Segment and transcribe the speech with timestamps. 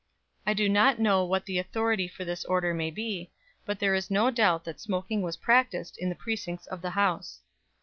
[0.47, 3.29] I do not know what the authority for this order may be,
[3.67, 7.39] but there is no doubt that smoking was practised in the precincts of the House.